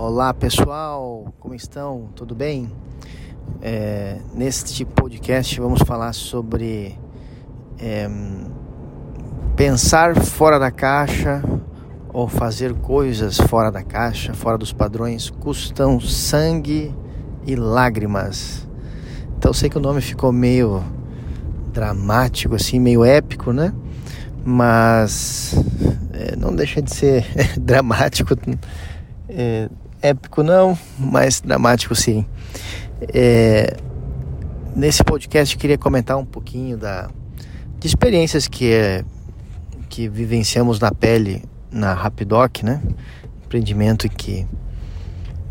[0.00, 2.10] Olá pessoal, como estão?
[2.14, 2.70] Tudo bem?
[3.60, 6.96] É, neste podcast vamos falar sobre
[7.80, 8.08] é,
[9.56, 11.42] pensar fora da caixa
[12.12, 16.94] ou fazer coisas fora da caixa, fora dos padrões, custam sangue
[17.44, 18.68] e lágrimas.
[19.36, 20.80] Então sei que o nome ficou meio
[21.72, 23.74] dramático, assim, meio épico, né?
[24.44, 25.56] Mas
[26.12, 27.26] é, não deixa de ser
[27.58, 28.36] dramático.
[29.28, 29.68] É,
[30.02, 32.24] épico não, mas dramático sim.
[33.12, 33.76] É,
[34.74, 37.10] nesse podcast eu queria comentar um pouquinho da,
[37.78, 39.04] de experiências que, é,
[39.88, 42.82] que vivenciamos na pele na Rapidoc, né?
[43.44, 44.46] Empreendimento que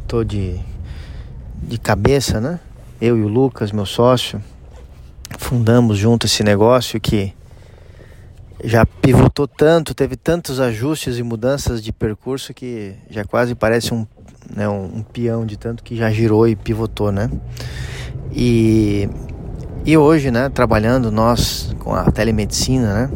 [0.07, 0.59] tô de,
[1.61, 2.59] de cabeça, né?
[2.99, 4.41] Eu e o Lucas, meu sócio,
[5.37, 7.33] fundamos junto esse negócio que
[8.63, 14.05] já pivotou tanto, teve tantos ajustes e mudanças de percurso que já quase parece um
[14.55, 17.29] né, um, um peão de tanto que já girou e pivotou, né?
[18.31, 19.09] E,
[19.85, 23.11] e hoje, né, trabalhando nós com a telemedicina, né,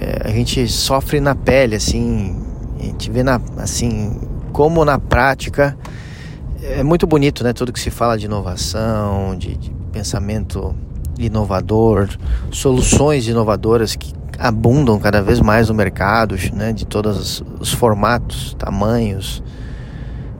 [0.00, 2.36] é, a gente sofre na pele, assim,
[2.78, 4.20] a gente vê na, assim,
[4.52, 5.76] como na prática
[6.62, 10.74] é muito bonito, né, tudo que se fala de inovação, de, de pensamento
[11.18, 12.08] inovador,
[12.50, 19.42] soluções inovadoras que abundam cada vez mais no mercado, né, de todos os formatos, tamanhos,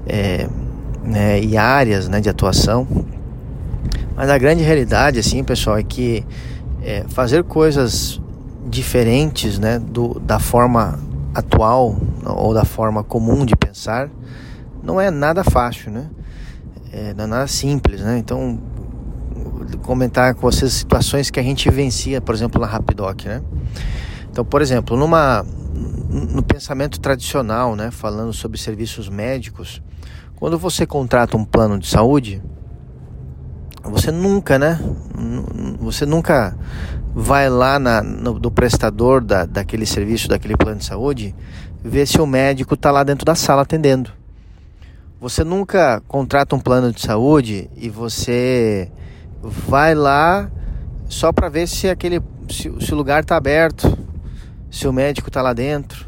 [0.09, 0.49] é,
[1.05, 2.87] né, e áreas né, de atuação.
[4.17, 6.25] Mas a grande realidade, assim, pessoal, é que
[6.83, 8.21] é, fazer coisas
[8.69, 10.99] diferentes né, do, da forma
[11.35, 14.11] atual ou da forma comum de pensar
[14.83, 16.07] não é nada fácil, né?
[16.93, 18.19] É, não é nada simples, né?
[18.19, 18.59] Então,
[19.83, 23.43] comentar com vocês situações que a gente vivencia, por exemplo, na Rapidoc, né?
[24.31, 25.45] Então, por exemplo, numa
[26.09, 29.83] no pensamento tradicional, né, falando sobre serviços médicos,
[30.37, 32.43] quando você contrata um plano de saúde,
[33.83, 34.79] você nunca, né?
[35.81, 36.57] Você nunca
[37.15, 41.35] vai lá na, no, do prestador da, daquele serviço, daquele plano de saúde,
[41.83, 44.11] ver se o médico está lá dentro da sala atendendo.
[45.21, 48.91] Você nunca contrata um plano de saúde e você
[49.43, 50.49] vai lá
[51.09, 53.98] só para ver se aquele se, se o lugar está aberto,
[54.71, 56.07] se o médico está lá dentro,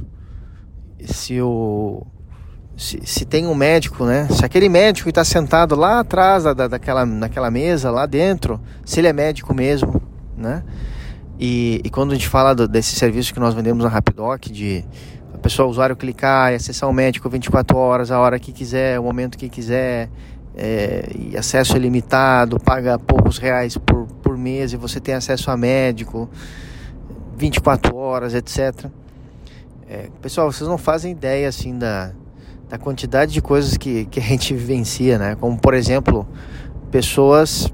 [1.04, 2.06] se o
[2.81, 4.26] se, se tem um médico, né?
[4.31, 9.09] Se aquele médico está sentado lá atrás da, daquela, naquela mesa, lá dentro, se ele
[9.09, 10.00] é médico mesmo,
[10.34, 10.62] né?
[11.38, 14.82] E, e quando a gente fala do, desse serviço que nós vendemos na Rapidoc, de
[15.34, 18.98] a pessoa, o usuário clicar e acessar o médico 24 horas, a hora que quiser,
[18.98, 20.09] o momento que quiser,
[20.56, 25.56] é, e acesso ilimitado, paga poucos reais por, por mês e você tem acesso a
[25.56, 26.31] médico
[27.41, 28.87] 24 horas, etc.
[29.89, 32.12] É, pessoal, vocês não fazem ideia assim da,
[32.69, 35.37] da quantidade de coisas que, que a gente vivencia, né?
[35.41, 36.28] Como, por exemplo,
[36.91, 37.65] pessoas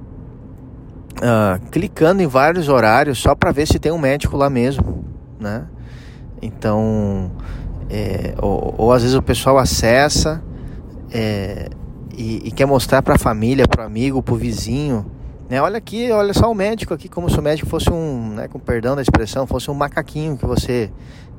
[1.17, 5.05] uh, clicando em vários horários só para ver se tem um médico lá mesmo,
[5.41, 5.67] né?
[6.41, 7.33] Então,
[7.91, 10.43] é, ou, ou, às vezes o pessoal acessa
[11.11, 11.69] é,
[12.17, 15.07] e, e, quer mostrar para a família, para o amigo, para o vizinho,
[15.49, 15.61] né?
[15.61, 18.59] Olha aqui, olha só o médico aqui, como se o médico fosse um, né, com
[18.59, 20.91] perdão da expressão, fosse um macaquinho que você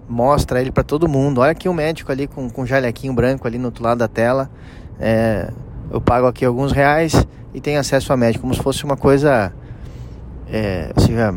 [0.08, 1.42] mostra ele para todo mundo.
[1.42, 4.08] Olha aqui o médico ali com, com um jalequinho branco ali no outro lado da
[4.08, 4.50] tela.
[5.00, 5.52] É,
[5.92, 9.52] eu pago aqui alguns reais e tenho acesso a médico, como se fosse uma coisa.
[10.50, 11.34] É, seja,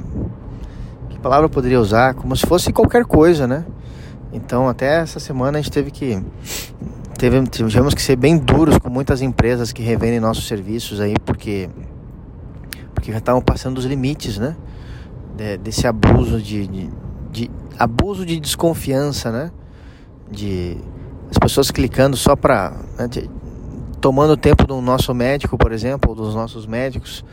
[1.08, 2.14] que palavra eu poderia usar?
[2.14, 3.64] Como se fosse qualquer coisa, né?
[4.32, 6.22] Então, até essa semana a gente teve que.
[7.18, 11.68] Teve, tivemos que ser bem duros com muitas empresas que revendem nossos serviços aí, porque.
[13.00, 14.54] Porque já estavam passando os limites, né?
[15.34, 16.90] De, desse abuso de, de,
[17.32, 19.50] de abuso de desconfiança, né?
[20.30, 20.76] De
[21.30, 23.08] as pessoas clicando só para né,
[24.02, 27.24] tomando o tempo do nosso médico, por exemplo, ou dos nossos médicos,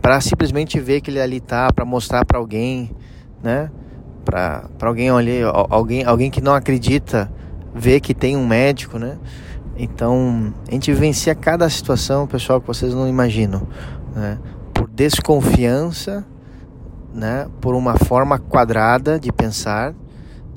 [0.00, 2.90] para simplesmente ver que ele ali tá, para mostrar para alguém,
[3.42, 3.70] né?
[4.24, 7.30] Para alguém ali, alguém, alguém que não acredita
[7.74, 9.18] ver que tem um médico, né?
[9.76, 13.66] Então, a gente vivencia cada situação, pessoal, que vocês não imaginam,
[14.16, 14.38] né?
[14.92, 16.24] Desconfiança
[17.12, 19.94] né, por uma forma quadrada de pensar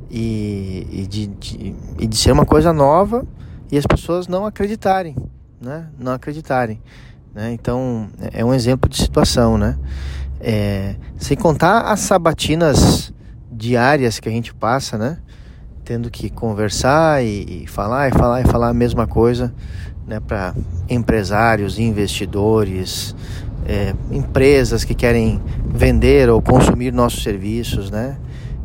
[0.10, 3.26] e, e de, de, e de ser uma coisa nova
[3.72, 5.16] e as pessoas não acreditarem,
[5.60, 6.80] né, não acreditarem.
[7.34, 7.52] Né?
[7.52, 9.78] Então é, é um exemplo de situação, né?
[10.40, 13.14] É, sem contar as sabatinas
[13.52, 15.18] diárias que a gente passa, né?
[15.86, 19.54] Tendo que conversar e, e falar e falar e falar a mesma coisa,
[20.06, 20.20] né?
[20.20, 20.54] Para
[20.90, 23.16] empresários, investidores,
[23.66, 28.18] é, empresas que querem vender ou consumir nossos serviços, né?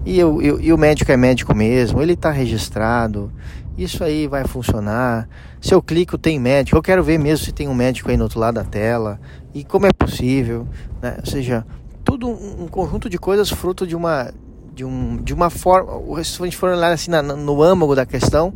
[0.05, 3.31] E, eu, eu, e o médico é médico mesmo, ele está registrado
[3.79, 5.29] isso aí vai funcionar.
[5.61, 6.77] Se eu clico, tem médico.
[6.77, 9.21] Eu quero ver mesmo se tem um médico aí no outro lado da tela
[9.55, 10.67] e como é possível,
[11.01, 11.17] né?
[11.21, 11.65] Ou seja,
[12.05, 14.33] tudo um conjunto de coisas fruto de uma
[14.75, 18.05] de, um, de uma forma, se a gente for olhar assim na, no âmago da
[18.05, 18.53] questão,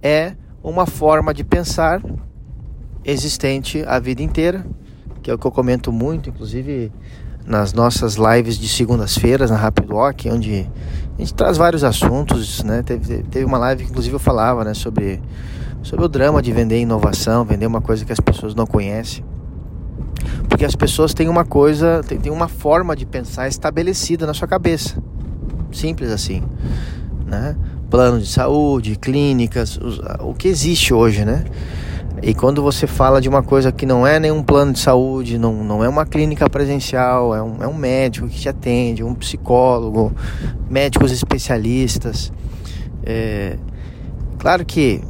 [0.00, 2.00] é uma forma de pensar
[3.04, 4.64] existente a vida inteira,
[5.22, 6.92] que é o que eu comento muito, inclusive
[7.46, 10.68] nas nossas lives de segundas-feiras na Rapid Walk, onde
[11.16, 12.82] a gente traz vários assuntos, né?
[12.82, 15.20] Teve, teve uma live que inclusive eu falava, né, sobre,
[15.82, 19.24] sobre o drama de vender inovação, vender uma coisa que as pessoas não conhecem.
[20.48, 24.46] Porque as pessoas têm uma coisa, têm, têm uma forma de pensar estabelecida na sua
[24.46, 25.02] cabeça.
[25.72, 26.42] Simples assim,
[27.26, 27.56] né?
[27.90, 29.78] Plano de saúde, clínicas,
[30.20, 31.44] o que existe hoje, né?
[32.22, 35.64] E quando você fala de uma coisa que não é nenhum plano de saúde, não,
[35.64, 40.12] não é uma clínica presencial, é um, é um médico que te atende, um psicólogo,
[40.70, 42.32] médicos especialistas.
[43.04, 43.58] É,
[44.38, 45.02] claro que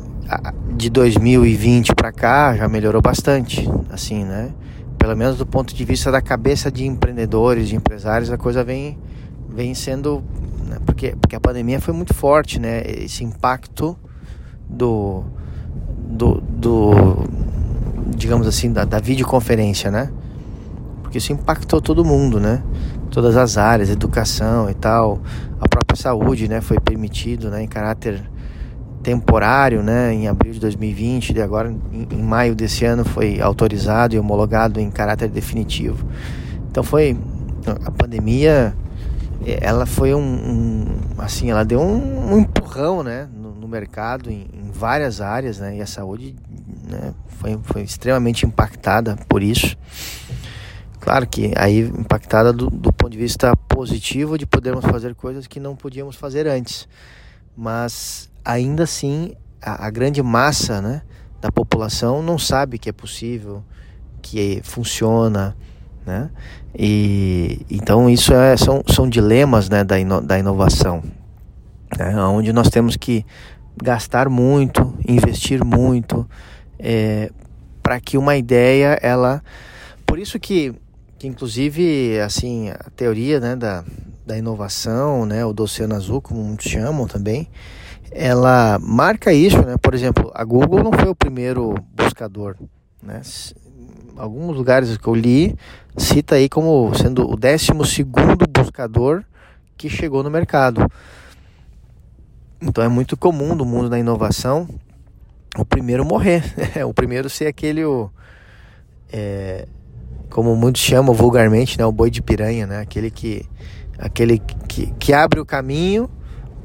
[0.74, 4.50] de 2020 para cá já melhorou bastante, assim, né?
[4.96, 8.98] Pelo menos do ponto de vista da cabeça de empreendedores, de empresários, a coisa vem,
[9.50, 10.22] vem sendo.
[10.66, 10.78] Né?
[10.86, 12.82] Porque, porque a pandemia foi muito forte, né?
[12.86, 13.98] Esse impacto
[14.66, 15.24] do
[16.12, 16.92] do, do
[18.14, 20.10] digamos assim, da, da videoconferência, né?
[21.02, 22.62] Porque isso impactou todo mundo, né?
[23.10, 25.20] Todas as áreas, educação e tal,
[25.60, 26.60] a própria saúde, né?
[26.60, 27.62] Foi permitido, né?
[27.62, 28.22] Em caráter
[29.02, 30.12] temporário, né?
[30.14, 34.78] Em abril de 2020 e agora em, em maio desse ano foi autorizado e homologado
[34.80, 36.06] em caráter definitivo.
[36.70, 37.16] Então foi
[37.84, 38.74] a pandemia,
[39.46, 40.86] ela foi um, um
[41.18, 43.28] assim, ela deu um, um empurrão, né?
[43.72, 45.76] mercado em, em várias áreas, né?
[45.78, 46.36] E a saúde
[46.86, 49.76] né, foi, foi extremamente impactada por isso.
[51.00, 55.58] Claro que aí impactada do, do ponto de vista positivo de podermos fazer coisas que
[55.58, 56.86] não podíamos fazer antes.
[57.56, 61.02] Mas ainda assim, a, a grande massa né,
[61.40, 63.64] da população não sabe que é possível,
[64.20, 65.56] que funciona,
[66.06, 66.30] né?
[66.76, 71.02] E então isso é, são, são dilemas né, da, ino, da inovação,
[71.98, 72.16] né?
[72.24, 73.24] onde nós temos que
[73.76, 76.28] gastar muito, investir muito,
[76.78, 77.30] é,
[77.82, 79.42] para que uma ideia ela,
[80.06, 80.74] por isso que,
[81.18, 83.84] que inclusive assim a teoria né, da,
[84.26, 87.48] da inovação, né, o do oceano azul como muitos chamam também,
[88.14, 89.76] ela marca isso, né?
[89.80, 92.56] Por exemplo, a Google não foi o primeiro buscador,
[93.02, 93.22] né?
[94.16, 95.56] Alguns lugares que eu li
[95.96, 99.24] cita aí como sendo o décimo segundo buscador
[99.76, 100.86] que chegou no mercado.
[102.60, 104.68] Então é muito comum no mundo da inovação
[105.58, 106.42] o primeiro morrer,
[106.86, 108.10] o primeiro ser aquele, o,
[109.12, 109.66] é,
[110.30, 113.44] como muitos chamam vulgarmente, né, o boi de piranha, né, aquele que,
[113.98, 116.08] aquele que, que abre o caminho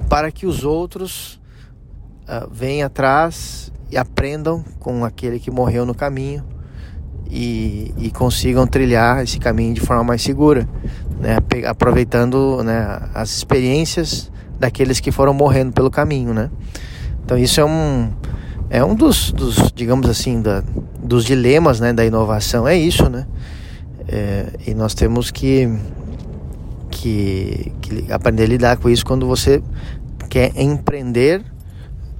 [0.08, 1.42] para que os outros
[2.24, 6.46] uh, venham atrás e aprendam com aquele que morreu no caminho
[7.30, 10.68] e, e consigam trilhar esse caminho de forma mais segura,
[11.20, 16.50] né, aproveitando né, as experiências daqueles que foram morrendo pelo caminho, né?
[17.24, 18.10] Então isso é um
[18.70, 20.64] é um dos, dos digamos assim da,
[21.02, 23.26] dos dilemas né, da inovação é isso, né?
[24.08, 25.70] É, e nós temos que,
[26.90, 29.62] que, que aprender a lidar com isso quando você
[30.30, 31.44] quer empreender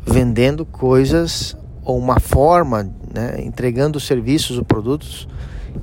[0.06, 1.56] vendendo coisas
[1.88, 5.26] ou uma forma, né, entregando serviços ou produtos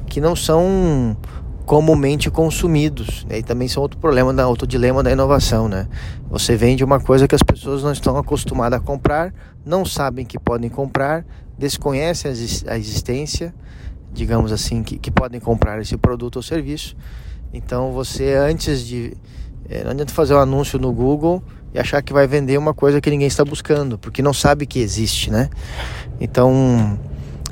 [0.07, 1.17] que não são
[1.65, 3.25] comumente consumidos.
[3.25, 3.39] Né?
[3.39, 5.67] E também são outro problema, da, outro dilema da inovação.
[5.67, 5.89] Né?
[6.29, 9.33] Você vende uma coisa que as pessoas não estão acostumadas a comprar,
[9.65, 11.25] não sabem que podem comprar,
[11.59, 12.31] desconhecem
[12.69, 13.55] a existência,
[14.13, 16.95] digamos assim, que, que podem comprar esse produto ou serviço.
[17.51, 19.17] Então você antes de.
[19.71, 21.43] É, não adianta fazer um anúncio no Google
[21.75, 24.79] e achar que vai vender uma coisa que ninguém está buscando, porque não sabe que
[24.79, 25.51] existe, né?
[26.21, 26.97] Então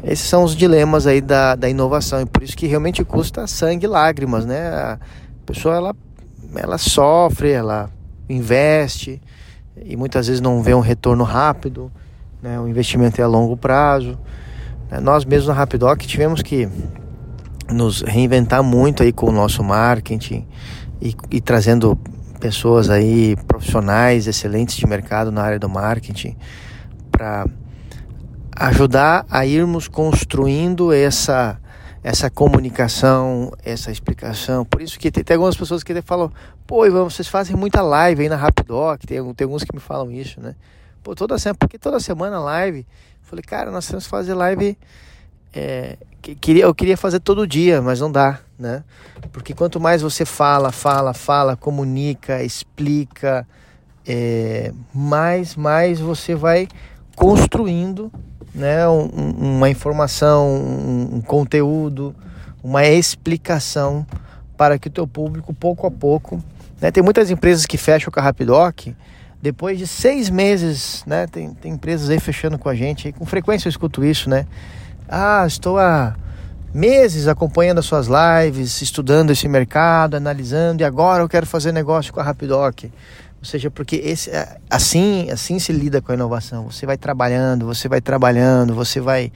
[0.04, 3.84] esses são os dilemas aí da, da inovação e por isso que realmente custa sangue
[3.84, 4.68] e lágrimas, né?
[4.68, 4.98] A
[5.44, 5.96] pessoa ela,
[6.54, 7.90] ela sofre, ela
[8.28, 9.20] investe
[9.84, 11.90] e muitas vezes não vê um retorno rápido,
[12.40, 12.60] né?
[12.60, 14.16] O investimento é a longo prazo.
[14.88, 15.00] Né?
[15.00, 16.68] Nós mesmos na Rapidoc tivemos que
[17.70, 20.46] nos reinventar muito aí com o nosso marketing
[21.00, 21.98] e, e trazendo
[22.42, 26.36] pessoas aí profissionais excelentes de mercado na área do marketing
[27.12, 27.46] para
[28.56, 31.60] ajudar a irmos construindo essa
[32.02, 34.64] essa comunicação, essa explicação.
[34.64, 36.32] Por isso que tem, tem algumas pessoas que falam,
[36.66, 40.10] pô, Ivan, vocês fazem muita live aí na Rapidoc, tem, tem alguns que me falam
[40.10, 40.56] isso, né?
[41.00, 42.84] Pô, toda semana, porque toda semana live?
[43.22, 44.76] Falei, cara, nós temos que fazer live.
[45.52, 48.84] É, que, queria, eu queria fazer todo dia, mas não dá, né?
[49.32, 53.46] Porque quanto mais você fala, fala, fala, comunica, explica,
[54.06, 56.68] é, mais, mais você vai
[57.16, 58.10] construindo
[58.54, 59.06] né, um,
[59.56, 62.14] uma informação, um, um conteúdo,
[62.62, 64.06] uma explicação
[64.56, 66.42] para que o teu público, pouco a pouco,
[66.80, 68.88] né, tem muitas empresas que fecham com a Rapidoc
[69.40, 73.66] depois de seis meses, né, tem, tem empresas aí fechando com a gente, com frequência
[73.66, 74.46] eu escuto isso, né,
[75.08, 76.14] ah, estou há
[76.72, 82.12] meses acompanhando as suas lives, estudando esse mercado, analisando, e agora eu quero fazer negócio
[82.12, 82.84] com a Rapidoc.
[82.84, 86.70] Ou seja, porque esse, é, assim, assim se lida com a inovação.
[86.70, 89.32] Você vai trabalhando, você vai trabalhando, você vai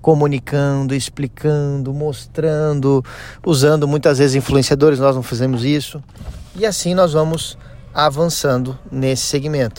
[0.00, 3.04] comunicando, explicando, mostrando,
[3.44, 6.02] usando muitas vezes influenciadores, nós não fazemos isso.
[6.54, 7.58] E assim nós vamos
[7.92, 9.66] avançando nesse segmento.